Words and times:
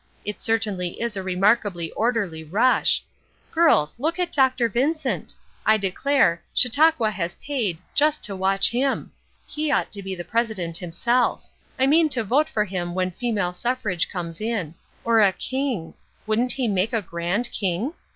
It 0.25 0.41
certainly 0.41 0.99
is 0.99 1.15
a 1.15 1.21
remarkably 1.21 1.91
orderly 1.91 2.43
'rush.' 2.43 3.03
Girls, 3.51 3.99
look 3.99 4.17
at 4.17 4.31
Dr. 4.31 4.67
Vincent! 4.67 5.35
I 5.63 5.77
declare, 5.77 6.41
Chautauqua 6.55 7.11
has 7.11 7.35
paid, 7.35 7.77
just 7.93 8.23
to 8.23 8.35
watch 8.35 8.71
him! 8.71 9.11
He 9.45 9.71
ought 9.71 9.91
to 9.91 10.01
be 10.01 10.15
the 10.15 10.25
president 10.25 10.77
himself. 10.77 11.45
I 11.77 11.85
mean 11.85 12.09
to 12.09 12.23
vote 12.23 12.49
for 12.49 12.65
him 12.65 12.95
when 12.95 13.11
female 13.11 13.53
suffrage 13.53 14.09
comes 14.09 14.41
in. 14.41 14.73
Or 15.05 15.21
a 15.21 15.31
king! 15.33 15.93
Wouldn't 16.25 16.53
he 16.53 16.67
make 16.67 16.93
a 16.93 17.03
grand 17.03 17.51
king? 17.51 17.93